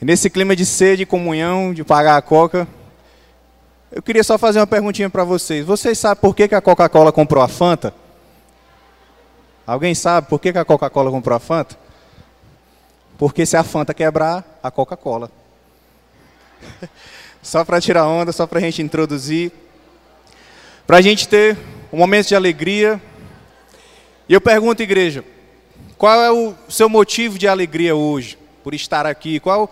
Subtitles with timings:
[0.00, 2.68] E nesse clima de sede, comunhão, de pagar a coca,
[3.90, 5.64] eu queria só fazer uma perguntinha para vocês.
[5.64, 7.92] Vocês sabem por que, que a Coca-Cola comprou a Fanta?
[9.66, 11.76] Alguém sabe por que, que a Coca-Cola comprou a Fanta?
[13.16, 15.30] Porque se a Fanta quebrar, a Coca-Cola.
[17.42, 19.50] só para tirar onda, só para a gente introduzir.
[20.86, 21.58] Para a gente ter
[21.92, 23.02] um momento de alegria.
[24.28, 25.24] E eu pergunto, igreja,
[25.96, 29.40] qual é o seu motivo de alegria hoje, por estar aqui?
[29.40, 29.68] Qual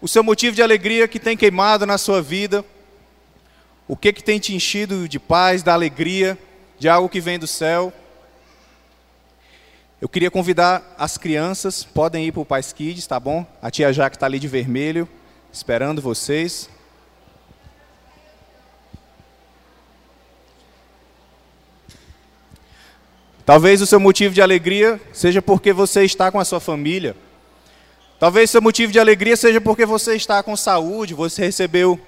[0.00, 2.64] o seu motivo de alegria que tem queimado na sua vida?
[3.86, 6.38] O que, que tem te enchido de paz, da alegria,
[6.78, 7.92] de algo que vem do céu?
[10.00, 13.44] Eu queria convidar as crianças, podem ir para o Pais Kids, tá bom?
[13.60, 15.06] A tia Jaque está ali de vermelho,
[15.52, 16.70] esperando vocês.
[23.44, 27.14] Talvez o seu motivo de alegria seja porque você está com a sua família.
[28.20, 31.98] Talvez seu motivo de alegria seja porque você está com saúde, você recebeu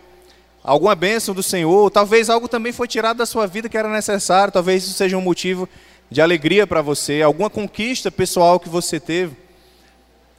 [0.63, 1.91] alguma bênção do Senhor.
[1.91, 4.53] Talvez algo também foi tirado da sua vida que era necessário.
[4.53, 5.67] Talvez isso seja um motivo
[6.11, 9.35] de alegria para você, alguma conquista pessoal que você teve.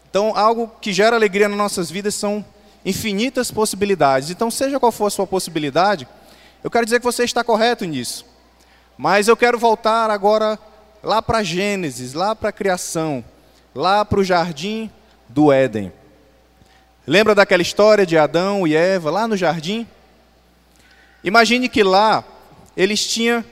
[0.08, 2.46] Então, algo que gera alegria nas nossas vidas são
[2.86, 4.30] infinitas possibilidades.
[4.30, 6.08] Então, seja qual for a sua possibilidade,
[6.64, 8.28] eu quero dizer que você está correto nisso.
[8.96, 10.60] Mas eu quero voltar agora
[11.02, 13.26] lá para Gênesis, lá para a criação,
[13.74, 14.92] lá para o jardim
[15.34, 15.92] do Éden.
[17.08, 19.88] Lembra daquela história de Adão e Eva lá no jardim?
[21.24, 22.24] Imagine que lá
[22.78, 23.44] eles tinham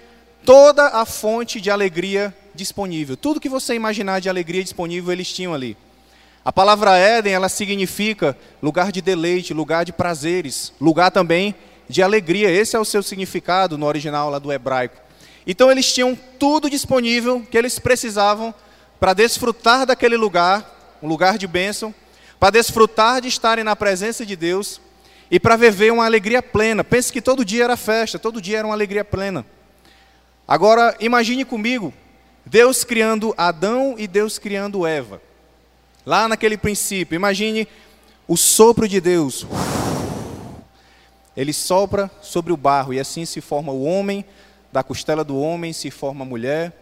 [0.45, 3.17] toda a fonte de alegria disponível.
[3.17, 5.75] Tudo que você imaginar de alegria disponível, eles tinham ali.
[6.45, 11.55] A palavra Éden, ela significa lugar de deleite, lugar de prazeres, lugar também
[11.89, 12.49] de alegria.
[12.49, 14.97] Esse é o seu significado no original lá do hebraico.
[15.45, 18.53] Então eles tinham tudo disponível que eles precisavam
[18.99, 21.93] para desfrutar daquele lugar, um lugar de bênção,
[22.39, 24.81] para desfrutar de estarem na presença de Deus
[25.29, 26.83] e para viver uma alegria plena.
[26.83, 29.45] Pense que todo dia era festa, todo dia era uma alegria plena.
[30.47, 31.93] Agora, imagine comigo,
[32.45, 35.21] Deus criando Adão e Deus criando Eva.
[36.05, 37.67] Lá naquele princípio, imagine
[38.27, 39.45] o sopro de Deus.
[41.37, 44.25] Ele sopra sobre o barro e assim se forma o homem,
[44.71, 46.73] da costela do homem se forma a mulher.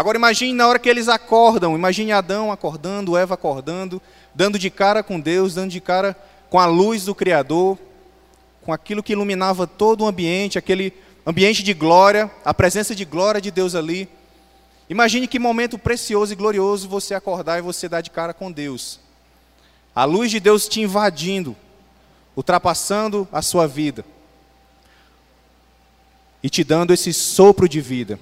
[0.00, 4.00] Agora imagine na hora que eles acordam, imagine Adão acordando, Eva acordando,
[4.34, 6.16] dando de cara com Deus, dando de cara
[6.48, 7.78] com a luz do Criador,
[8.62, 10.94] com aquilo que iluminava todo o ambiente, aquele
[11.26, 14.08] ambiente de glória, a presença de glória de Deus ali.
[14.88, 18.98] Imagine que momento precioso e glorioso você acordar e você dar de cara com Deus.
[19.94, 21.54] A luz de Deus te invadindo,
[22.34, 24.02] ultrapassando a sua vida
[26.42, 28.18] e te dando esse sopro de vida.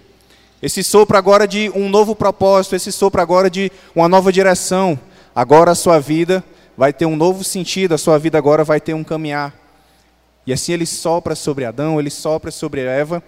[0.60, 4.98] Esse sopro agora de um novo propósito, esse sopro agora de uma nova direção.
[5.34, 6.42] Agora a sua vida
[6.76, 9.54] vai ter um novo sentido, a sua vida agora vai ter um caminhar.
[10.44, 13.22] E assim ele sopra sobre Adão, ele sopra sobre Eva.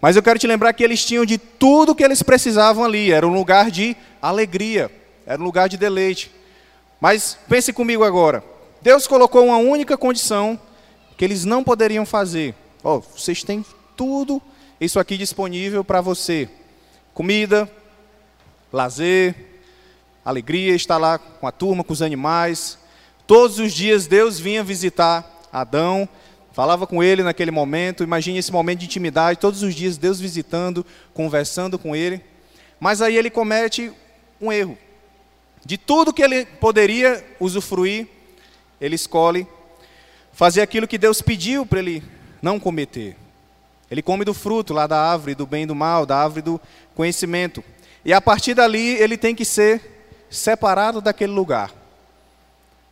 [0.00, 3.12] Mas eu quero te lembrar que eles tinham de tudo que eles precisavam ali.
[3.12, 4.90] Era um lugar de alegria,
[5.24, 6.30] era um lugar de deleite.
[7.00, 8.44] Mas pense comigo agora.
[8.82, 10.58] Deus colocou uma única condição
[11.16, 12.54] que eles não poderiam fazer.
[12.82, 13.64] Oh, vocês têm
[13.96, 14.42] tudo
[14.84, 16.48] isso aqui disponível para você:
[17.14, 17.70] comida,
[18.72, 19.34] lazer,
[20.24, 22.78] alegria, estar lá com a turma, com os animais.
[23.26, 26.08] Todos os dias Deus vinha visitar Adão
[26.52, 30.84] Falava com ele naquele momento, imagine esse momento de intimidade, todos os dias Deus visitando,
[31.14, 32.22] conversando com ele.
[32.78, 33.90] Mas aí ele comete
[34.38, 34.76] um erro.
[35.64, 38.06] De tudo que ele poderia usufruir,
[38.78, 39.46] ele escolhe
[40.32, 42.02] fazer aquilo que Deus pediu para ele
[42.42, 43.16] não cometer.
[43.92, 46.58] Ele come do fruto lá da árvore do bem e do mal, da árvore do
[46.94, 47.62] conhecimento.
[48.02, 51.70] E a partir dali ele tem que ser separado daquele lugar.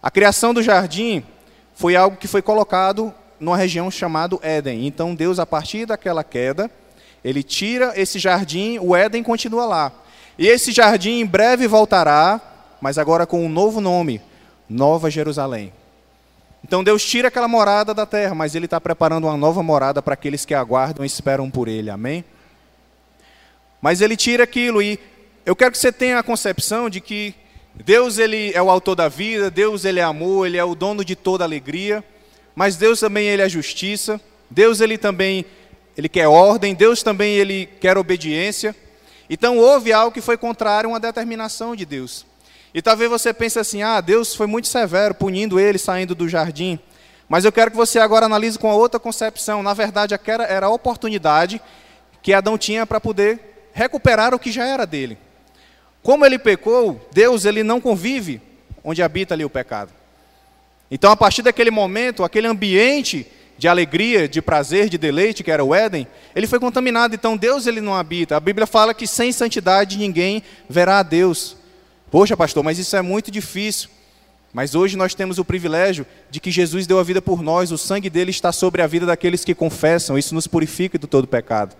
[0.02, 1.24] A criação do jardim
[1.74, 4.86] foi algo que foi colocado numa região chamada Éden.
[4.86, 6.70] Então Deus, a partir daquela queda,
[7.24, 9.92] ele tira esse jardim, o Éden continua lá.
[10.38, 12.38] E esse jardim em breve voltará,
[12.78, 14.20] mas agora com um novo nome,
[14.68, 15.72] Nova Jerusalém.
[16.62, 20.14] Então Deus tira aquela morada da terra, mas Ele está preparando uma nova morada para
[20.14, 21.90] aqueles que aguardam e esperam por Ele.
[21.90, 22.24] Amém?
[23.80, 24.98] Mas Ele tira aquilo e
[25.44, 27.34] eu quero que você tenha a concepção de que
[27.74, 31.04] Deus ele é o autor da vida, Deus ele é amor, Ele é o dono
[31.04, 32.04] de toda alegria.
[32.54, 34.20] Mas Deus também ele é justiça.
[34.50, 35.46] Deus ele também
[35.96, 38.74] ele quer ordem, Deus também ele quer obediência.
[39.28, 42.26] Então houve algo que foi contrário a uma determinação de Deus.
[42.72, 46.78] E talvez você pense assim: "Ah, Deus foi muito severo punindo ele saindo do jardim".
[47.28, 49.62] Mas eu quero que você agora analise com outra concepção.
[49.62, 51.60] Na verdade, aquela era a oportunidade
[52.22, 55.16] que Adão tinha para poder recuperar o que já era dele.
[56.02, 58.40] Como ele pecou, Deus ele não convive
[58.82, 59.92] onde habita ali o pecado.
[60.90, 63.26] Então, a partir daquele momento, aquele ambiente
[63.56, 67.14] de alegria, de prazer, de deleite, que era o Éden, ele foi contaminado.
[67.14, 68.36] Então, Deus ele não habita.
[68.36, 71.56] A Bíblia fala que sem santidade ninguém verá a Deus.
[72.10, 73.88] Poxa, pastor, mas isso é muito difícil.
[74.52, 77.78] Mas hoje nós temos o privilégio de que Jesus deu a vida por nós, o
[77.78, 81.76] sangue dele está sobre a vida daqueles que confessam, isso nos purifica do todo pecado.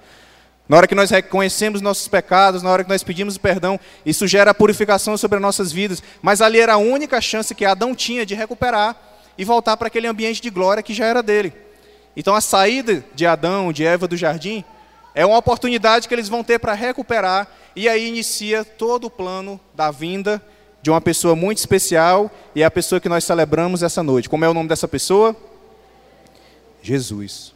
[0.68, 4.54] Na hora que nós reconhecemos nossos pecados, na hora que nós pedimos perdão, isso gera
[4.54, 6.00] purificação sobre as nossas vidas.
[6.22, 8.96] Mas ali era a única chance que Adão tinha de recuperar
[9.36, 11.52] e voltar para aquele ambiente de glória que já era dele.
[12.16, 14.64] Então a saída de Adão, de Eva do jardim,
[15.14, 19.60] é uma oportunidade que eles vão ter para recuperar, e aí inicia todo o plano
[19.74, 20.42] da vinda
[20.82, 24.28] de uma pessoa muito especial, e é a pessoa que nós celebramos essa noite.
[24.28, 25.36] Como é o nome dessa pessoa?
[26.82, 27.52] Jesus.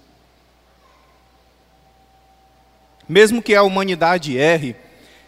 [3.08, 4.76] Mesmo que a humanidade erre,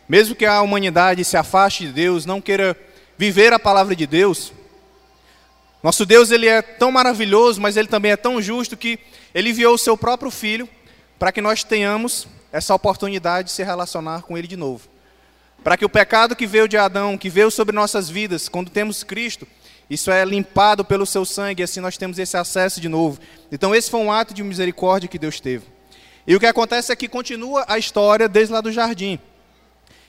[0.08, 2.76] mesmo que a humanidade se afaste de Deus, não queira
[3.19, 4.52] viver a palavra de Deus,
[5.82, 8.99] nosso Deus ele é tão maravilhoso, mas ele também é tão justo que
[9.32, 10.69] ele enviou o seu próprio filho
[11.18, 14.88] para que nós tenhamos essa oportunidade de se relacionar com ele de novo.
[15.62, 19.02] Para que o pecado que veio de Adão, que veio sobre nossas vidas, quando temos
[19.02, 19.46] Cristo,
[19.88, 23.18] isso é limpado pelo seu sangue, e assim nós temos esse acesso de novo.
[23.50, 25.64] Então esse foi um ato de misericórdia que Deus teve.
[26.26, 29.18] E o que acontece é que continua a história desde lá do jardim.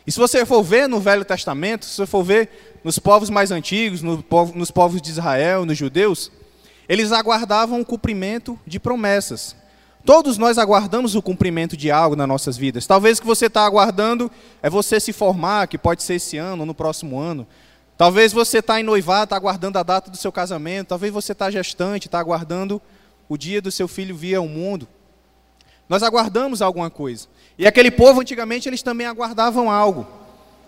[0.06, 3.52] E se você for ver no Velho Testamento, se você for ver nos povos mais
[3.52, 6.32] antigos, no povo, nos povos de Israel, nos judeus,
[6.88, 9.56] eles aguardavam o cumprimento de promessas.
[10.08, 12.88] Todos nós aguardamos o cumprimento de algo nas nossas vidas.
[12.88, 14.32] Talvez o que você está aguardando
[14.64, 17.46] é você se formar, que pode ser esse ano ou no próximo ano.
[17.98, 20.88] Talvez você está em noivado, está aguardando a data do seu casamento.
[20.88, 22.82] Talvez você está gestante, está aguardando
[23.28, 24.88] o dia do seu filho vir ao mundo.
[25.90, 27.28] Nós aguardamos alguma coisa.
[27.58, 30.08] E aquele povo, antigamente, eles também aguardavam algo.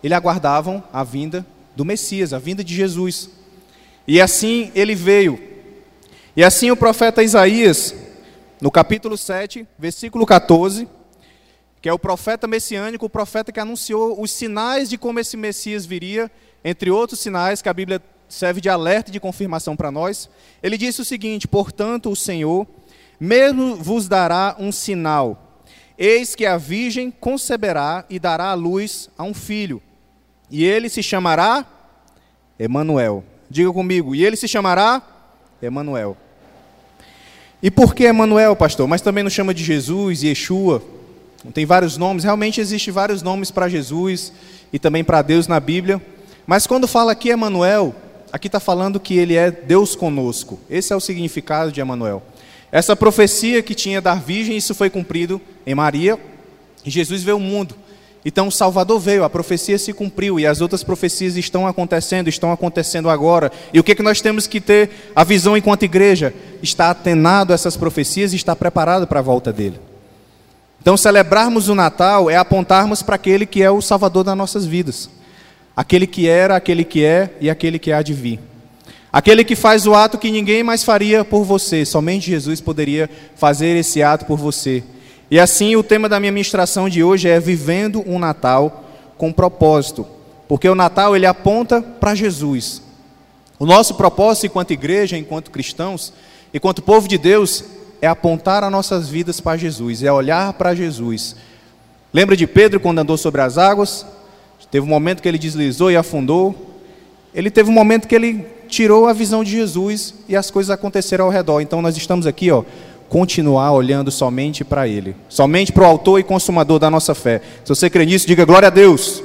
[0.03, 1.45] Eles aguardavam a vinda
[1.77, 3.30] do Messias, a vinda de Jesus.
[4.06, 5.41] E assim ele veio.
[6.36, 7.95] E assim o profeta Isaías,
[8.62, 10.88] no capítulo 7, versículo 14,
[11.82, 15.86] que é o profeta messiânico, o profeta que anunciou os sinais de como esse Messias
[15.86, 16.30] viria,
[16.64, 20.30] entre outros sinais que a Bíblia serve de alerta e de confirmação para nós.
[20.62, 22.68] Ele disse o seguinte: Portanto, o Senhor
[23.20, 25.64] mesmo vos dará um sinal.
[25.98, 29.82] Eis que a virgem conceberá e dará à luz a um filho,
[30.50, 31.66] e ele se chamará
[32.58, 33.24] Emanuel.
[33.50, 35.02] Diga comigo, e ele se chamará
[35.62, 36.16] Emanuel.
[37.62, 38.88] E por que Emanuel, pastor?
[38.88, 40.82] Mas também nos chama de Jesus, Yeshua.
[41.54, 44.32] Tem vários nomes, realmente existem vários nomes para Jesus
[44.72, 46.02] e também para Deus na Bíblia.
[46.46, 47.96] Mas quando fala aqui Emanuel,
[48.32, 50.60] aqui está falando que ele é Deus conosco.
[50.70, 52.24] Esse é o significado de Emanuel.
[52.72, 56.20] Essa profecia que tinha da virgem, isso foi cumprido em Maria,
[56.86, 57.76] e Jesus veio ao mundo.
[58.24, 62.51] Então o Salvador veio, a profecia se cumpriu e as outras profecias estão acontecendo, estão
[62.51, 63.51] acontecendo agora.
[63.74, 66.33] E o que, que nós temos que ter a visão enquanto igreja?
[66.62, 69.80] Está atenado a essas profecias e está preparado para a volta dele.
[70.81, 75.10] Então celebrarmos o Natal é apontarmos para aquele que é o Salvador das nossas vidas.
[75.75, 78.39] Aquele que era, aquele que é e aquele que há de vir.
[79.12, 83.75] Aquele que faz o ato que ninguém mais faria por você, somente Jesus poderia fazer
[83.77, 84.83] esse ato por você.
[85.31, 88.84] E assim, o tema da minha ministração de hoje é vivendo um Natal
[89.18, 90.08] com propósito,
[90.48, 92.81] porque o Natal ele aponta para Jesus.
[93.60, 96.14] O nosso propósito enquanto igreja, enquanto cristãos,
[96.54, 97.63] enquanto povo de Deus,
[98.01, 101.36] é apontar as nossas vidas para Jesus, é olhar para Jesus.
[102.12, 104.06] Lembra de Pedro quando andou sobre as águas?
[104.72, 106.56] Teve um momento que ele deslizou e afundou.
[107.34, 111.25] Ele teve um momento que ele tirou a visão de Jesus e as coisas aconteceram
[111.25, 111.60] ao redor.
[111.60, 112.63] Então nós estamos aqui, ó,
[113.10, 117.42] continuar olhando somente para Ele, somente para o autor e consumador da nossa fé.
[117.66, 119.24] Se você crê nisso, diga glória a Deus.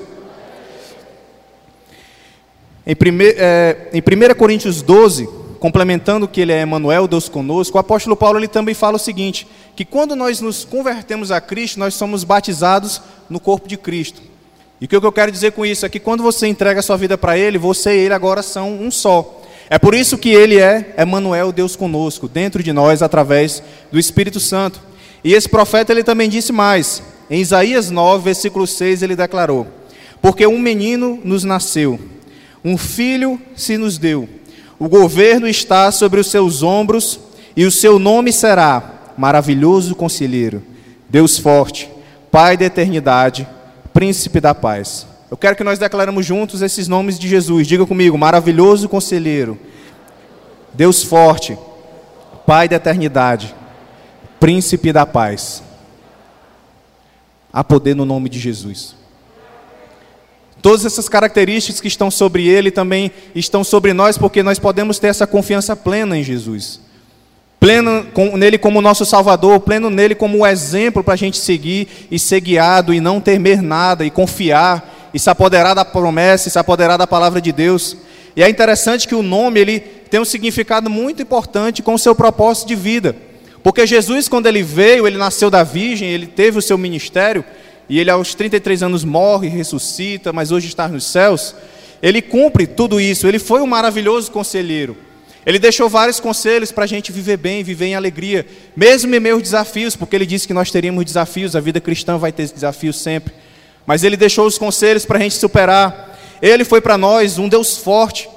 [2.87, 7.81] Em, prime, é, em 1 Coríntios 12, complementando que ele é Emmanuel, Deus conosco, o
[7.81, 11.95] apóstolo Paulo ele também fala o seguinte: que quando nós nos convertemos a Cristo, nós
[11.95, 13.01] somos batizados
[13.31, 14.21] no corpo de Cristo.
[14.81, 16.97] E o que eu quero dizer com isso é que quando você entrega a sua
[16.97, 19.41] vida para Ele, você e Ele agora são um só.
[19.69, 24.39] É por isso que Ele é Emmanuel, Deus conosco, dentro de nós, através do Espírito
[24.41, 24.81] Santo.
[25.23, 27.03] E esse profeta ele também disse mais.
[27.31, 29.67] Em Isaías 9, versículo 6, ele declarou:
[30.21, 31.99] Porque um menino nos nasceu,
[32.65, 34.29] um filho se nos deu,
[34.79, 37.19] o governo está sobre os seus ombros,
[37.57, 40.63] e o seu nome será Maravilhoso Conselheiro,
[41.09, 41.89] Deus Forte,
[42.31, 43.47] Pai da Eternidade
[43.95, 45.07] príncipe da paz.
[45.35, 47.67] Eu quero que nós declaremos juntos esses nomes de Jesus.
[47.67, 49.59] Diga comigo: maravilhoso conselheiro,
[50.73, 51.59] Deus forte,
[52.47, 53.53] Pai da eternidade,
[54.39, 55.61] príncipe da paz.
[57.53, 58.95] Há poder no nome de Jesus.
[60.63, 65.09] Todas essas características que estão sobre ele também estão sobre nós, porque nós podemos ter
[65.09, 66.79] essa confiança plena em Jesus.
[67.59, 72.41] Pleno nele como nosso Salvador, pleno nele como exemplo para a gente seguir e ser
[72.41, 76.99] guiado e não temer nada e confiar e se apoderar da promessa e se apoderar
[76.99, 77.97] da palavra de Deus.
[78.35, 82.17] E é interessante que o nome ele tem um significado muito importante com o seu
[82.17, 83.15] propósito de vida.
[83.63, 87.45] Porque Jesus, quando ele veio, ele nasceu da Virgem, ele teve o seu ministério,
[87.89, 91.55] e ele aos 33 anos morre, ressuscita, mas hoje está nos céus,
[92.03, 93.27] ele cumpre tudo isso.
[93.27, 94.97] Ele foi um maravilhoso conselheiro.
[95.47, 99.43] Ele deixou vários conselhos para a gente viver bem, viver em alegria, mesmo em meus
[99.43, 103.33] desafios, porque ele disse que nós teríamos desafios, a vida cristã vai ter desafios sempre.
[103.87, 106.19] Mas ele deixou os conselhos para a gente superar.
[106.41, 108.29] Ele foi para nós um Deus forte.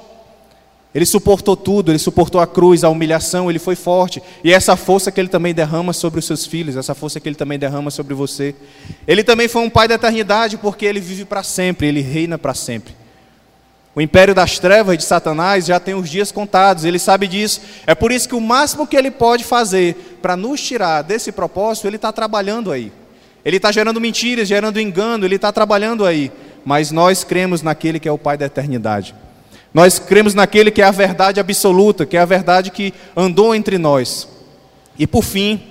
[0.94, 4.22] Ele suportou tudo, ele suportou a cruz, a humilhação, ele foi forte.
[4.42, 7.36] E essa força que ele também derrama sobre os seus filhos, essa força que ele
[7.36, 8.54] também derrama sobre você.
[9.06, 12.54] Ele também foi um pai da eternidade, porque ele vive para sempre, ele reina para
[12.54, 12.96] sempre.
[13.94, 17.60] O império das trevas de Satanás já tem os dias contados, ele sabe disso.
[17.86, 21.86] É por isso que o máximo que ele pode fazer para nos tirar desse propósito,
[21.86, 22.92] ele está trabalhando aí.
[23.44, 26.30] Ele está gerando mentiras, gerando engano, ele está trabalhando aí.
[26.64, 29.14] Mas nós cremos naquele que é o Pai da eternidade.
[29.72, 33.78] Nós cremos naquele que é a verdade absoluta, que é a verdade que andou entre
[33.78, 34.28] nós.
[34.98, 35.62] E por fim,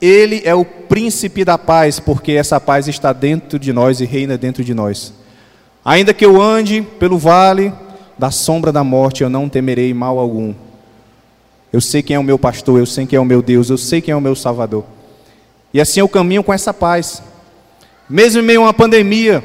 [0.00, 4.38] ele é o príncipe da paz, porque essa paz está dentro de nós e reina
[4.38, 5.12] dentro de nós.
[5.84, 7.72] Ainda que eu ande pelo vale
[8.18, 10.54] da sombra da morte, eu não temerei mal algum.
[11.72, 13.78] Eu sei quem é o meu pastor, eu sei quem é o meu Deus, eu
[13.78, 14.84] sei quem é o meu Salvador.
[15.72, 17.22] E assim eu caminho com essa paz.
[18.08, 19.42] Mesmo em meio a uma pandemia,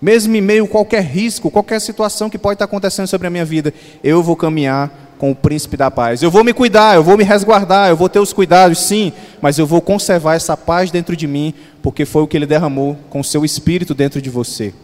[0.00, 3.44] mesmo em meio a qualquer risco, qualquer situação que pode estar acontecendo sobre a minha
[3.44, 4.90] vida, eu vou caminhar
[5.22, 6.20] com o príncipe da paz.
[6.20, 9.56] Eu vou me cuidar, eu vou me resguardar, eu vou ter os cuidados, sim, mas
[9.56, 13.20] eu vou conservar essa paz dentro de mim, porque foi o que ele derramou com
[13.20, 14.74] o seu espírito dentro de você.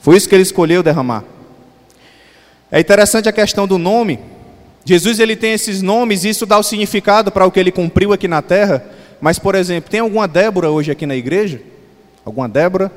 [0.00, 1.22] Foi isso que ele escolheu derramar.
[2.72, 4.18] É interessante a questão do nome.
[4.84, 8.12] Jesus ele tem esses nomes e isso dá o significado para o que ele cumpriu
[8.12, 8.84] aqui na terra.
[9.20, 11.60] Mas, por exemplo, tem alguma Débora hoje aqui na igreja?
[12.24, 12.92] Alguma Débora?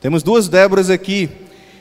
[0.00, 1.28] Temos duas Déboras aqui.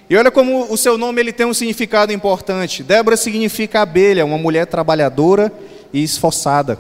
[0.09, 2.81] E olha como o seu nome ele tem um significado importante.
[2.81, 5.51] Débora significa abelha, uma mulher trabalhadora
[5.93, 6.79] e esforçada.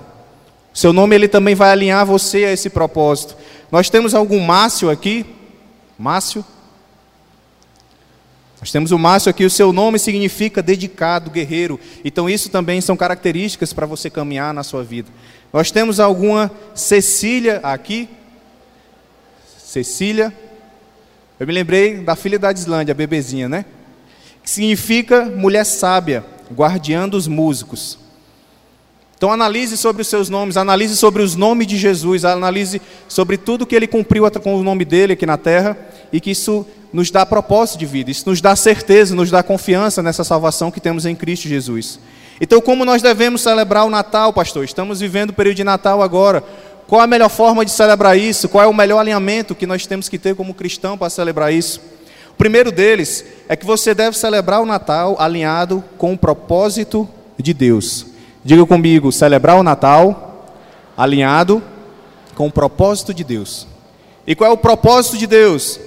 [0.73, 3.35] O seu nome ele também vai alinhar você a esse propósito.
[3.71, 5.25] Nós temos algum Márcio aqui?
[5.97, 6.45] Márcio?
[8.59, 11.79] Nós temos o Márcio aqui, o seu nome significa dedicado, guerreiro.
[12.03, 15.09] Então, isso também são características para você caminhar na sua vida.
[15.53, 18.09] Nós temos alguma Cecília aqui?
[19.57, 20.33] Cecília.
[21.39, 23.65] Eu me lembrei da filha da Islândia, a bebezinha, né?
[24.43, 27.99] Que significa mulher sábia, guardiã dos músicos.
[29.17, 33.65] Então analise sobre os seus nomes, analise sobre os nomes de Jesus, analise sobre tudo
[33.65, 35.75] que ele cumpriu com o nome dele aqui na terra
[36.13, 40.03] e que isso nos dá propósito de vida, isso nos dá certeza, nos dá confiança
[40.03, 41.99] nessa salvação que temos em Cristo Jesus.
[42.39, 44.63] Então, como nós devemos celebrar o Natal, pastor?
[44.63, 46.43] Estamos vivendo o período de Natal agora.
[46.87, 48.47] Qual a melhor forma de celebrar isso?
[48.47, 51.81] Qual é o melhor alinhamento que nós temos que ter como cristão para celebrar isso?
[52.31, 57.09] O primeiro deles é que você deve celebrar o Natal alinhado com o propósito
[57.39, 58.16] de Deus.
[58.47, 60.45] Diga comigo, celebrar o Natal
[60.95, 61.61] alinhado
[62.33, 63.67] com o propósito de Deus.
[64.25, 65.77] E qual é o propósito de Deus?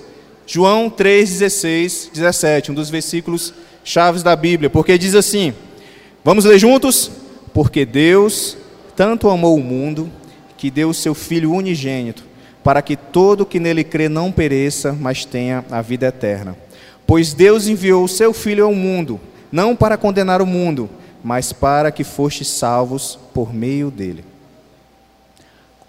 [0.47, 5.55] João 3, 16, 17, um dos versículos chaves da Bíblia, porque diz assim:
[6.23, 7.11] Vamos ler juntos?
[7.55, 8.59] Porque Deus
[8.95, 10.11] tanto amou o mundo
[10.59, 12.25] que deu o seu Filho unigênito,
[12.63, 16.55] para que todo que nele crê não pereça, mas tenha a vida eterna.
[17.07, 19.19] Pois Deus enviou o seu Filho ao mundo,
[19.51, 20.91] não para condenar o mundo,
[21.23, 24.25] mas para que fostes salvos por meio dele.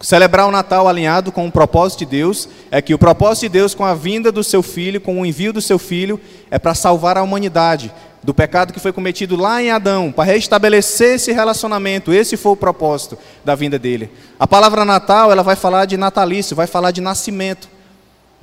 [0.01, 3.75] Celebrar o Natal alinhado com o propósito de Deus é que o propósito de Deus
[3.75, 6.19] com a vinda do seu filho, com o envio do seu filho,
[6.49, 11.15] é para salvar a humanidade, do pecado que foi cometido lá em Adão, para restabelecer
[11.15, 12.11] esse relacionamento.
[12.11, 14.11] Esse foi o propósito da vinda dele.
[14.39, 17.69] A palavra Natal, ela vai falar de natalício, vai falar de nascimento.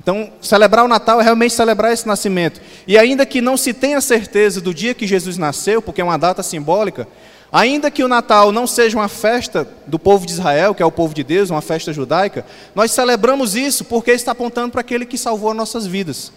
[0.01, 2.61] Então, celebrar o Natal é realmente celebrar esse nascimento.
[2.87, 6.17] E ainda que não se tenha certeza do dia que Jesus nasceu, porque é uma
[6.17, 7.07] data simbólica,
[7.51, 10.91] ainda que o Natal não seja uma festa do povo de Israel, que é o
[10.91, 15.17] povo de Deus, uma festa judaica, nós celebramos isso porque está apontando para aquele que
[15.17, 16.31] salvou as nossas vidas.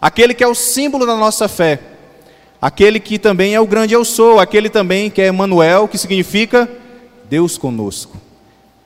[0.00, 1.78] Aquele que é o símbolo da nossa fé
[2.60, 6.68] aquele que também é o grande eu sou, aquele também que é Emmanuel, que significa
[7.28, 8.16] Deus conosco.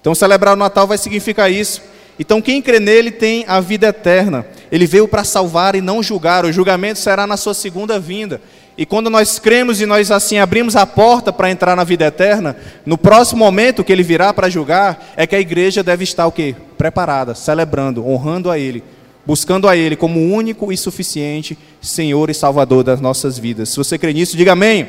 [0.01, 1.83] Então celebrar o Natal vai significar isso.
[2.19, 4.47] Então quem crê nele tem a vida eterna.
[4.71, 6.45] Ele veio para salvar e não julgar.
[6.45, 8.41] O julgamento será na sua segunda vinda.
[8.77, 12.57] E quando nós cremos e nós assim abrimos a porta para entrar na vida eterna,
[12.85, 16.33] no próximo momento que ele virá para julgar, é que a igreja deve estar o
[16.33, 16.57] quê?
[16.77, 18.83] Preparada, celebrando, honrando a ele
[19.25, 23.71] buscando a Ele como único e suficiente Senhor e Salvador das nossas vidas.
[23.71, 24.89] Se você crê nisso, diga amém.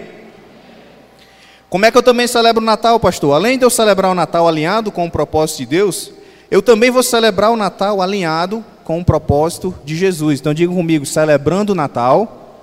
[1.69, 3.33] Como é que eu também celebro o Natal, pastor?
[3.33, 6.11] Além de eu celebrar o Natal alinhado com o propósito de Deus,
[6.49, 10.39] eu também vou celebrar o Natal alinhado com o propósito de Jesus.
[10.39, 12.61] Então diga comigo, celebrando o Natal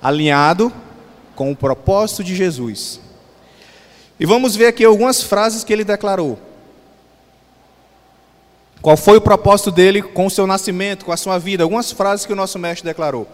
[0.00, 0.72] alinhado
[1.34, 3.00] com o propósito de Jesus.
[4.18, 6.38] E vamos ver aqui algumas frases que ele declarou.
[8.80, 11.64] Qual foi o propósito dele com o seu nascimento, com a sua vida?
[11.64, 13.26] Algumas frases que o nosso mestre declarou.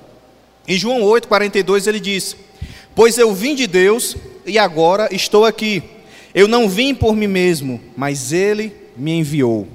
[0.67, 2.37] Em João 8, 42, ele disse:
[2.95, 5.83] Pois eu vim de Deus e agora estou aqui.
[6.35, 9.67] Eu não vim por mim mesmo, mas ele me enviou.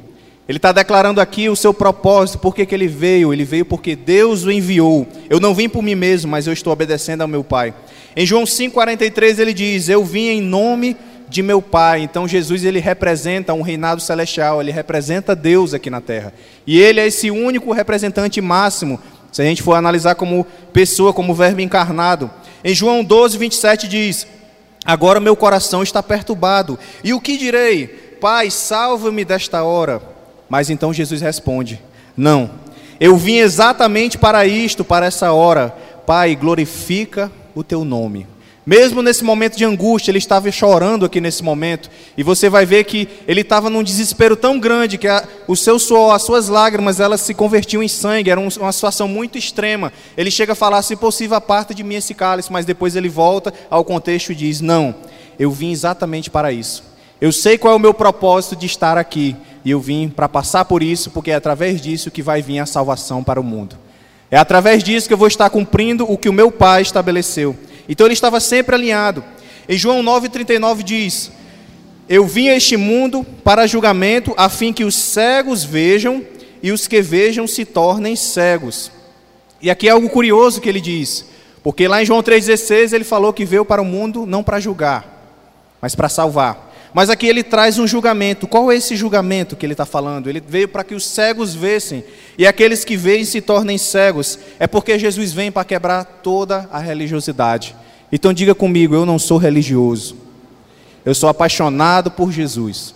[0.49, 3.31] Ele está declarando aqui o seu propósito, por que, que ele veio?
[3.31, 5.07] Ele veio porque Deus o enviou.
[5.29, 7.71] Eu não vim por mim mesmo, mas eu estou obedecendo ao meu Pai.
[8.15, 10.97] Em João 5,43 ele diz: Eu vim em nome
[11.29, 12.01] de meu Pai.
[12.01, 16.33] Então Jesus ele representa um reinado celestial, ele representa Deus aqui na terra.
[16.65, 18.99] E ele é esse único representante máximo,
[19.31, 22.31] se a gente for analisar como pessoa, como verbo encarnado.
[22.63, 24.25] Em João 12, 27 diz:
[24.83, 26.79] Agora meu coração está perturbado.
[27.03, 28.08] E o que direi?
[28.19, 30.01] Pai, salva-me desta hora.
[30.49, 31.81] Mas então Jesus responde:
[32.17, 32.49] Não,
[32.99, 35.73] eu vim exatamente para isto, para essa hora.
[36.05, 38.27] Pai, glorifica o teu nome.
[38.65, 42.83] Mesmo nesse momento de angústia, ele estava chorando aqui nesse momento, e você vai ver
[42.83, 46.99] que ele estava num desespero tão grande que a, o seu suor, as suas lágrimas,
[46.99, 49.91] elas se convertiam em sangue, era um, uma situação muito extrema.
[50.15, 53.09] Ele chega a falar: se possível, a parte de mim esse cálice, mas depois ele
[53.09, 54.93] volta ao contexto e diz: Não,
[55.39, 56.88] eu vim exatamente para isso.
[57.21, 59.35] Eu sei qual é o meu propósito de estar aqui,
[59.65, 62.65] e eu vim para passar por isso, porque é através disso que vai vir a
[62.65, 63.77] salvação para o mundo.
[64.31, 67.57] É através disso que eu vou estar cumprindo o que o meu Pai estabeleceu.
[67.89, 69.23] Então ele estava sempre alinhado.
[69.67, 71.31] Em João 9,39 diz:
[72.07, 76.23] Eu vim a este mundo para julgamento, a fim que os cegos vejam
[76.61, 78.91] e os que vejam se tornem cegos.
[79.61, 81.25] E aqui é algo curioso que ele diz,
[81.61, 85.05] porque lá em João 3,16 ele falou que veio para o mundo não para julgar,
[85.81, 86.68] mas para salvar.
[86.93, 88.47] Mas aqui ele traz um julgamento.
[88.47, 90.27] Qual é esse julgamento que ele está falando?
[90.27, 92.03] Ele veio para que os cegos vessem,
[92.37, 94.39] e aqueles que veem se tornem cegos.
[94.59, 97.75] É porque Jesus vem para quebrar toda a religiosidade.
[98.11, 100.15] Então diga comigo: eu não sou religioso,
[101.05, 102.95] eu sou apaixonado por Jesus.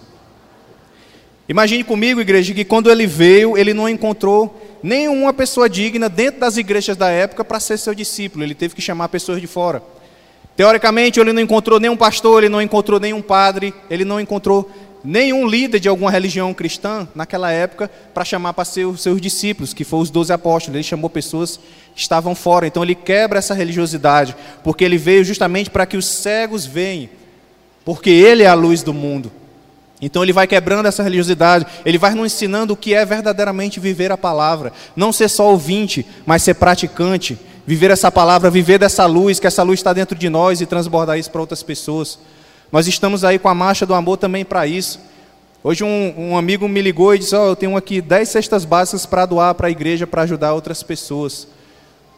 [1.47, 6.57] Imagine comigo, igreja, que quando ele veio, ele não encontrou nenhuma pessoa digna dentro das
[6.57, 9.83] igrejas da época para ser seu discípulo, ele teve que chamar pessoas de fora.
[10.55, 14.69] Teoricamente, ele não encontrou nenhum pastor, ele não encontrou nenhum padre, ele não encontrou
[15.03, 19.73] nenhum líder de alguma religião cristã naquela época para chamar para ser os seus discípulos,
[19.73, 20.75] que foram os doze apóstolos.
[20.75, 21.59] Ele chamou pessoas
[21.93, 22.65] que estavam fora.
[22.65, 27.09] Então ele quebra essa religiosidade, porque ele veio justamente para que os cegos venham,
[27.83, 29.31] porque ele é a luz do mundo.
[30.01, 34.11] Então ele vai quebrando essa religiosidade, ele vai nos ensinando o que é verdadeiramente viver
[34.11, 39.39] a palavra, não ser só ouvinte, mas ser praticante viver essa palavra, viver dessa luz,
[39.39, 42.19] que essa luz está dentro de nós e transbordar isso para outras pessoas.
[42.71, 44.99] Nós estamos aí com a marcha do amor também para isso.
[45.63, 49.05] Hoje um, um, amigo me ligou e disse: oh, eu tenho aqui 10 cestas básicas
[49.05, 51.47] para doar para a igreja para ajudar outras pessoas.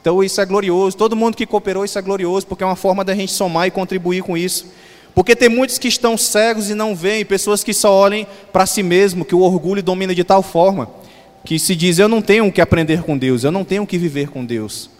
[0.02, 0.98] Então isso é glorioso.
[0.98, 3.72] Todo mundo que cooperou, isso é glorioso, porque é uma forma da gente somar e
[3.72, 4.66] contribuir com isso.
[5.14, 8.84] Porque tem muitos que estão cegos e não veem, pessoas que só olhem para si
[8.84, 10.90] mesmo, que o orgulho domina de tal forma,
[11.44, 13.88] que se diz: eu não tenho o que aprender com Deus, eu não tenho o
[13.88, 14.95] que viver com Deus.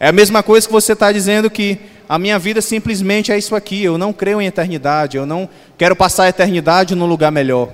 [0.00, 3.54] É a mesma coisa que você está dizendo que a minha vida simplesmente é isso
[3.54, 3.84] aqui.
[3.84, 5.18] Eu não creio em eternidade.
[5.18, 7.68] Eu não quero passar a eternidade num lugar melhor.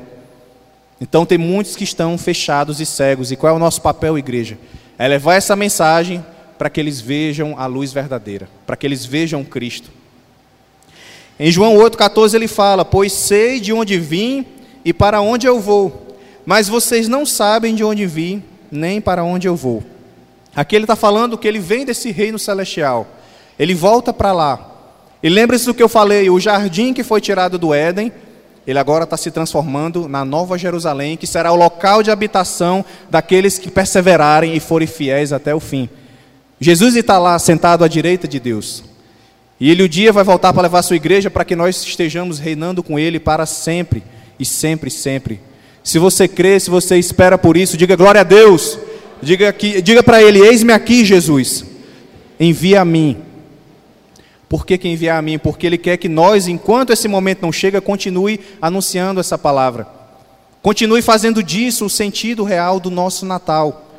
[1.00, 3.30] Então tem muitos que estão fechados e cegos.
[3.30, 4.58] E qual é o nosso papel, igreja?
[4.98, 6.24] É levar essa mensagem
[6.58, 9.90] para que eles vejam a luz verdadeira, para que eles vejam Cristo.
[11.38, 14.44] Em João 8,14 ele fala: Pois sei de onde vim
[14.84, 19.46] e para onde eu vou, mas vocês não sabem de onde vim, nem para onde
[19.46, 19.82] eu vou.
[20.56, 23.06] Aqui ele está falando que ele vem desse reino celestial.
[23.58, 24.72] Ele volta para lá.
[25.22, 28.10] E lembre-se do que eu falei: o jardim que foi tirado do Éden,
[28.66, 33.58] ele agora está se transformando na Nova Jerusalém, que será o local de habitação daqueles
[33.58, 35.90] que perseverarem e forem fiéis até o fim.
[36.58, 38.82] Jesus está lá sentado à direita de Deus.
[39.60, 42.38] E ele o um dia vai voltar para levar sua igreja para que nós estejamos
[42.38, 44.02] reinando com ele para sempre
[44.38, 45.40] e sempre, sempre.
[45.82, 48.78] Se você crê, se você espera por isso, diga glória a Deus.
[49.22, 51.64] Diga, aqui, diga para ele: Eis-me aqui, Jesus.
[52.38, 53.16] Envia a mim.
[54.48, 55.38] Por que, que enviar a mim?
[55.38, 59.88] Porque ele quer que nós, enquanto esse momento não chega, continue anunciando essa palavra.
[60.62, 63.90] Continue fazendo disso o sentido real do nosso Natal.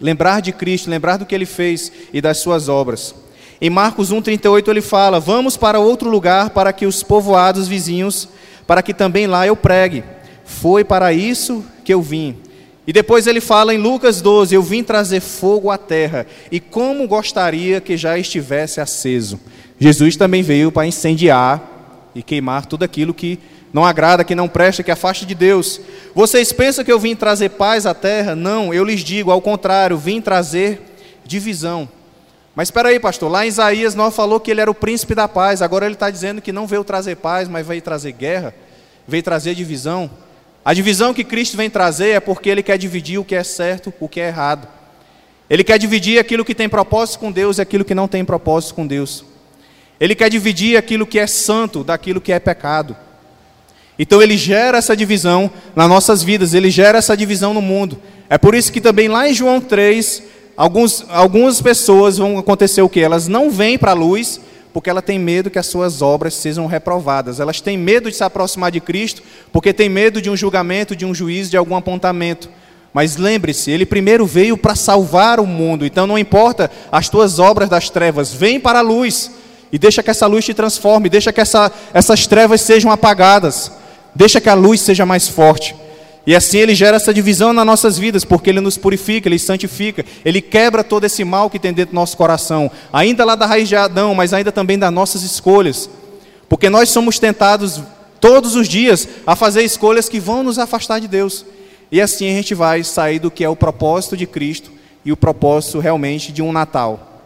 [0.00, 3.14] Lembrar de Cristo, lembrar do que ele fez e das suas obras.
[3.60, 8.28] Em Marcos 1,38 ele fala: Vamos para outro lugar para que os povoados vizinhos,
[8.66, 10.04] para que também lá eu pregue.
[10.44, 12.36] Foi para isso que eu vim.
[12.86, 17.08] E depois ele fala em Lucas 12: Eu vim trazer fogo à terra, e como
[17.08, 19.40] gostaria que já estivesse aceso.
[19.78, 21.60] Jesus também veio para incendiar
[22.14, 23.38] e queimar tudo aquilo que
[23.72, 25.80] não agrada, que não presta, que afaste de Deus.
[26.14, 28.34] Vocês pensam que eu vim trazer paz à terra?
[28.34, 30.80] Não, eu lhes digo, ao contrário, vim trazer
[31.26, 31.88] divisão.
[32.54, 35.28] Mas espera aí, pastor, lá em Isaías nós falou que ele era o príncipe da
[35.28, 38.54] paz, agora ele está dizendo que não veio trazer paz, mas veio trazer guerra,
[39.06, 40.10] veio trazer divisão.
[40.66, 43.94] A divisão que Cristo vem trazer é porque ele quer dividir o que é certo,
[44.00, 44.66] o que é errado.
[45.48, 48.74] Ele quer dividir aquilo que tem propósito com Deus e aquilo que não tem propósito
[48.74, 49.24] com Deus.
[50.00, 52.96] Ele quer dividir aquilo que é santo daquilo que é pecado.
[53.96, 58.02] Então ele gera essa divisão nas nossas vidas, ele gera essa divisão no mundo.
[58.28, 60.20] É por isso que também lá em João 3,
[60.56, 62.98] alguns, algumas pessoas vão acontecer o que?
[62.98, 64.40] Elas não vêm para a luz
[64.76, 67.40] porque ela tem medo que as suas obras sejam reprovadas.
[67.40, 71.06] Elas têm medo de se aproximar de Cristo porque tem medo de um julgamento, de
[71.06, 72.50] um juízo, de algum apontamento.
[72.92, 75.86] Mas lembre-se, ele primeiro veio para salvar o mundo.
[75.86, 79.30] Então não importa as tuas obras das trevas, vem para a luz
[79.72, 83.72] e deixa que essa luz te transforme, deixa que essa, essas trevas sejam apagadas.
[84.14, 85.74] Deixa que a luz seja mais forte.
[86.26, 90.04] E assim ele gera essa divisão nas nossas vidas, porque ele nos purifica, ele santifica,
[90.24, 93.68] ele quebra todo esse mal que tem dentro do nosso coração, ainda lá da raiz
[93.68, 95.88] de Adão, mas ainda também das nossas escolhas.
[96.48, 97.80] Porque nós somos tentados
[98.20, 101.44] todos os dias a fazer escolhas que vão nos afastar de Deus.
[101.92, 104.72] E assim a gente vai sair do que é o propósito de Cristo
[105.04, 107.22] e o propósito realmente de um Natal.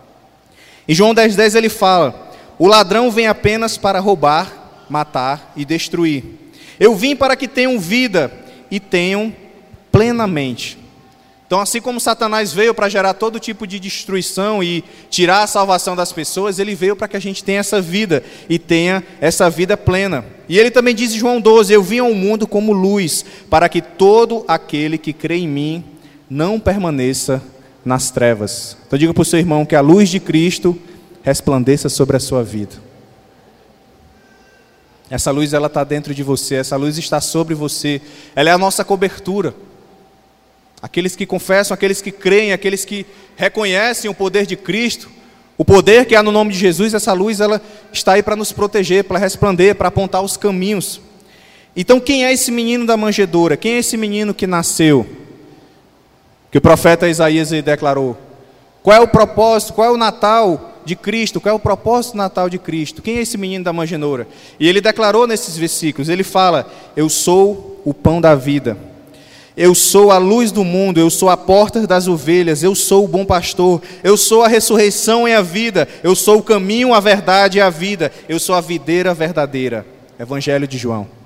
[0.86, 6.24] Em João 10,10 10 ele fala: O ladrão vem apenas para roubar, matar e destruir.
[6.78, 8.30] Eu vim para que tenham vida
[8.70, 9.34] e tenham
[9.90, 10.78] plenamente.
[11.50, 15.96] Então, assim como Satanás veio para gerar todo tipo de destruição e tirar a salvação
[15.96, 19.76] das pessoas, ele veio para que a gente tenha essa vida e tenha essa vida
[19.76, 20.24] plena.
[20.48, 23.82] E ele também diz em João 12: Eu vim ao mundo como luz, para que
[23.82, 25.84] todo aquele que crê em mim
[26.30, 27.42] não permaneça
[27.84, 28.76] nas trevas.
[28.86, 30.78] Então, diga para o seu irmão que a luz de Cristo
[31.20, 32.76] resplandeça sobre a sua vida.
[35.10, 38.00] Essa luz ela está dentro de você, essa luz está sobre você.
[38.34, 39.52] Ela é a nossa cobertura.
[40.80, 43.04] Aqueles que confessam, aqueles que creem, aqueles que
[43.36, 45.10] reconhecem o poder de Cristo,
[45.58, 47.60] o poder que há no nome de Jesus, essa luz ela
[47.92, 51.00] está aí para nos proteger, para resplandecer, para apontar os caminhos.
[51.76, 53.56] Então, quem é esse menino da manjedoura?
[53.56, 55.06] Quem é esse menino que nasceu?
[56.50, 58.16] Que o profeta Isaías declarou.
[58.82, 59.74] Qual é o propósito?
[59.74, 60.69] Qual é o Natal?
[60.84, 63.02] De Cristo, qual é o propósito natal de Cristo?
[63.02, 64.26] Quem é esse menino da manjedoura?
[64.58, 68.76] E ele declarou nesses versículos, ele fala: "Eu sou o pão da vida.
[69.56, 73.08] Eu sou a luz do mundo, eu sou a porta das ovelhas, eu sou o
[73.08, 77.58] bom pastor, eu sou a ressurreição e a vida, eu sou o caminho, a verdade
[77.58, 79.84] e a vida, eu sou a videira verdadeira."
[80.18, 81.19] Evangelho de João.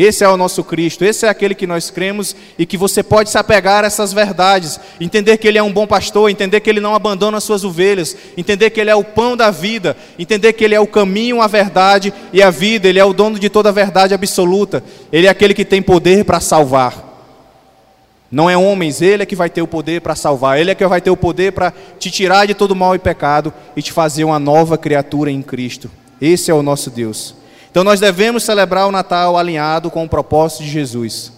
[0.00, 3.30] Esse é o nosso Cristo, esse é aquele que nós cremos e que você pode
[3.30, 6.78] se apegar a essas verdades, entender que Ele é um bom pastor, entender que Ele
[6.78, 10.62] não abandona as suas ovelhas, entender que Ele é o pão da vida, entender que
[10.62, 13.70] Ele é o caminho, a verdade e a vida, Ele é o dono de toda
[13.70, 17.04] a verdade absoluta, Ele é aquele que tem poder para salvar.
[18.30, 20.86] Não é homens, Ele é que vai ter o poder para salvar, Ele é que
[20.86, 24.22] vai ter o poder para te tirar de todo mal e pecado e te fazer
[24.22, 25.90] uma nova criatura em Cristo.
[26.20, 27.37] Esse é o nosso Deus.
[27.70, 31.32] Então nós devemos celebrar o Natal alinhado com o propósito de Jesus.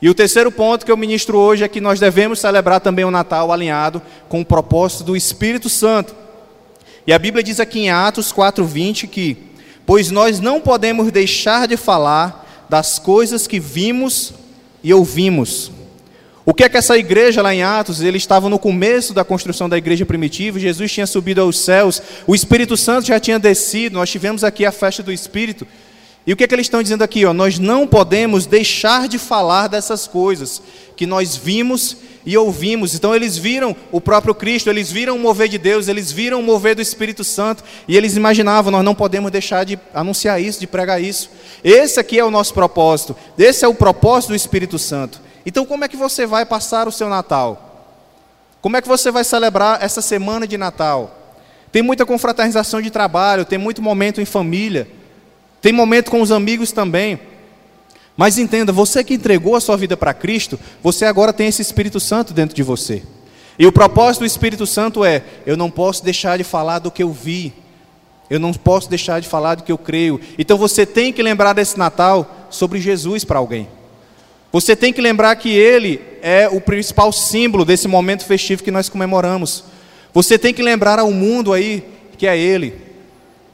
[0.00, 3.10] E o terceiro ponto que eu ministro hoje é que nós devemos celebrar também o
[3.10, 6.14] Natal alinhado com o propósito do Espírito Santo.
[7.06, 9.36] E a Bíblia diz aqui em Atos 4:20 que
[9.86, 14.34] pois nós não podemos deixar de falar das coisas que vimos
[14.82, 15.70] e ouvimos.
[16.46, 19.68] O que é que essa igreja lá em Atos, eles estavam no começo da construção
[19.68, 24.08] da igreja primitiva, Jesus tinha subido aos céus, o Espírito Santo já tinha descido, nós
[24.08, 25.66] tivemos aqui a festa do Espírito.
[26.24, 27.24] E o que é que eles estão dizendo aqui?
[27.24, 27.32] Ó?
[27.32, 30.62] Nós não podemos deixar de falar dessas coisas
[30.96, 32.94] que nós vimos e ouvimos.
[32.94, 36.42] Então eles viram o próprio Cristo, eles viram o mover de Deus, eles viram o
[36.44, 40.66] mover do Espírito Santo e eles imaginavam, nós não podemos deixar de anunciar isso, de
[40.68, 41.28] pregar isso.
[41.64, 43.16] Esse aqui é o nosso propósito.
[43.36, 45.25] Esse é o propósito do Espírito Santo.
[45.46, 47.94] Então, como é que você vai passar o seu Natal?
[48.60, 51.16] Como é que você vai celebrar essa semana de Natal?
[51.70, 54.88] Tem muita confraternização de trabalho, tem muito momento em família,
[55.62, 57.20] tem momento com os amigos também.
[58.16, 62.00] Mas entenda, você que entregou a sua vida para Cristo, você agora tem esse Espírito
[62.00, 63.04] Santo dentro de você.
[63.56, 67.02] E o propósito do Espírito Santo é: eu não posso deixar de falar do que
[67.04, 67.52] eu vi,
[68.28, 70.20] eu não posso deixar de falar do que eu creio.
[70.36, 73.75] Então você tem que lembrar desse Natal sobre Jesus para alguém.
[74.56, 78.88] Você tem que lembrar que ele é o principal símbolo desse momento festivo que nós
[78.88, 79.64] comemoramos.
[80.14, 81.84] Você tem que lembrar ao mundo aí
[82.16, 82.72] que é ele.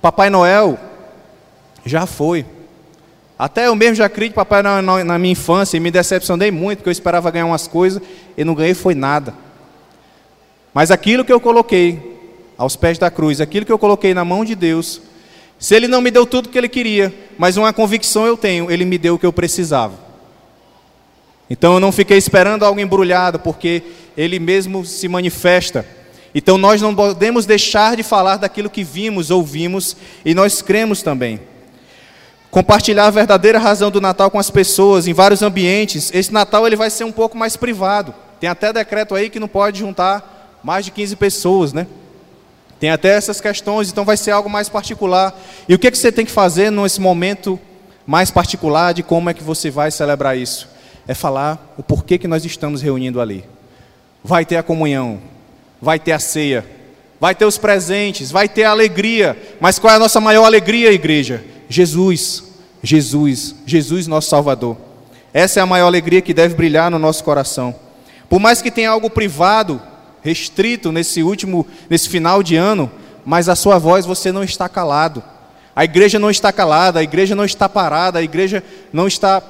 [0.00, 0.78] Papai Noel
[1.84, 2.46] já foi.
[3.36, 6.78] Até eu mesmo já criei de Papai na, na, minha infância e me decepcionei muito,
[6.78, 8.00] porque eu esperava ganhar umas coisas
[8.36, 9.34] e não ganhei foi nada.
[10.72, 12.00] Mas aquilo que eu coloquei
[12.56, 15.02] aos pés da cruz, aquilo que eu coloquei na mão de Deus,
[15.58, 18.84] se Ele não me deu tudo que Ele queria, mas uma convicção eu tenho, Ele
[18.84, 20.11] me deu o que eu precisava.
[21.48, 23.82] Então eu não fiquei esperando algo embrulhado, porque
[24.16, 25.84] Ele mesmo se manifesta.
[26.34, 31.40] Então nós não podemos deixar de falar daquilo que vimos, ouvimos e nós cremos também.
[32.50, 36.10] Compartilhar a verdadeira razão do Natal com as pessoas em vários ambientes.
[36.12, 38.14] Esse Natal ele vai ser um pouco mais privado.
[38.40, 41.86] Tem até decreto aí que não pode juntar mais de 15 pessoas, né?
[42.78, 45.38] Tem até essas questões, então vai ser algo mais particular.
[45.68, 47.58] E o que, é que você tem que fazer nesse momento
[48.04, 50.68] mais particular de como é que você vai celebrar isso?
[51.12, 53.44] É falar o porquê que nós estamos reunindo ali.
[54.24, 55.20] Vai ter a comunhão,
[55.78, 56.64] vai ter a ceia,
[57.20, 59.36] vai ter os presentes, vai ter a alegria.
[59.60, 61.44] Mas qual é a nossa maior alegria, igreja?
[61.68, 62.44] Jesus,
[62.82, 64.74] Jesus, Jesus, nosso Salvador.
[65.34, 67.74] Essa é a maior alegria que deve brilhar no nosso coração.
[68.26, 69.82] Por mais que tenha algo privado,
[70.22, 72.90] restrito nesse último, nesse final de ano,
[73.22, 75.22] mas a sua voz você não está calado.
[75.76, 79.42] A igreja não está calada, a igreja não está parada, a igreja não está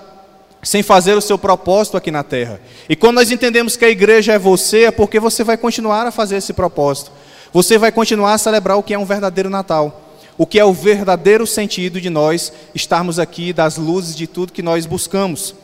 [0.62, 2.60] sem fazer o seu propósito aqui na terra.
[2.88, 6.12] E quando nós entendemos que a igreja é você, é porque você vai continuar a
[6.12, 7.10] fazer esse propósito.
[7.52, 10.10] Você vai continuar a celebrar o que é um verdadeiro Natal.
[10.38, 14.62] O que é o verdadeiro sentido de nós estarmos aqui, das luzes de tudo que
[14.62, 15.54] nós buscamos.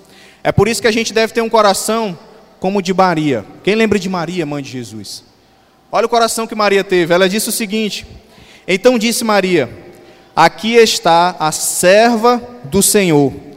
[0.42, 2.18] É por isso que a gente deve ter um coração
[2.58, 3.46] como o de Maria.
[3.62, 5.24] Quem lembra de Maria, mãe de Jesus?
[5.92, 7.14] Olha o coração que Maria teve.
[7.14, 8.04] Ela disse o seguinte:
[8.66, 9.70] Então disse Maria:
[10.34, 13.47] Aqui está a serva do Senhor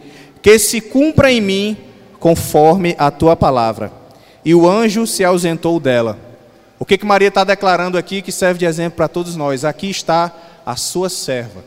[0.41, 1.77] que se cumpra em mim
[2.19, 3.91] conforme a tua palavra.
[4.43, 6.17] E o anjo se ausentou dela.
[6.79, 9.63] O que, que Maria está declarando aqui que serve de exemplo para todos nós?
[9.63, 10.33] Aqui está
[10.65, 11.63] a sua serva.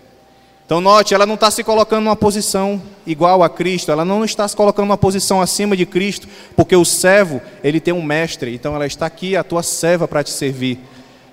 [0.67, 4.49] Então, note, ela não está se colocando numa posição igual a Cristo, ela não está
[4.49, 8.75] se colocando numa posição acima de Cristo, porque o servo, ele tem um mestre, então
[8.75, 10.81] ela está aqui, a tua serva, para te servir.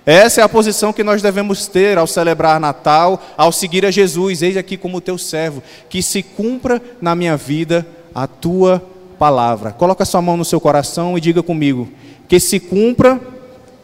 [0.04, 4.42] Essa é a posição que nós devemos ter ao celebrar Natal, ao seguir a Jesus.
[4.42, 8.82] Eis aqui como teu servo, que se cumpra na minha vida a tua
[9.18, 9.70] palavra.
[9.70, 11.88] Coloca sua mão no seu coração e diga comigo:
[12.28, 13.20] que se cumpra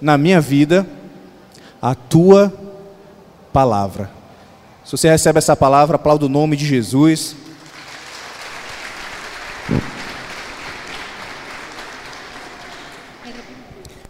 [0.00, 0.87] na minha vida
[1.81, 2.52] a tua
[3.52, 4.11] palavra.
[4.85, 7.37] Se você recebe essa palavra, aplauda o nome de Jesus.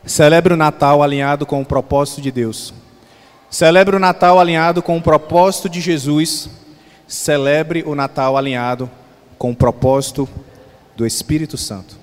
[0.09, 2.73] Celebre o Natal alinhado com o propósito de Deus.
[3.51, 6.49] Celebre o Natal alinhado com o propósito de Jesus.
[7.07, 8.91] Celebre o Natal alinhado
[9.37, 10.27] com o propósito
[10.97, 11.95] do Espírito Santo.